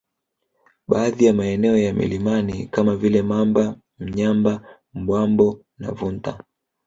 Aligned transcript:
Baadhi 0.87 1.25
ya 1.25 1.33
maeneo 1.33 1.77
ya 1.77 1.93
milinani 1.93 2.67
kama 2.67 2.95
vile 2.95 3.21
mamba 3.21 3.75
Mnyamba 3.99 4.79
Bwambo 4.93 5.61
na 5.77 5.91
Vunta 5.91 6.43